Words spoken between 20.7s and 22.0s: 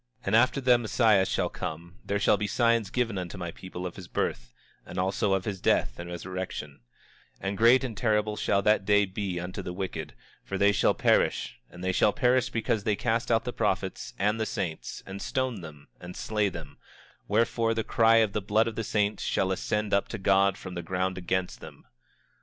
the ground against them.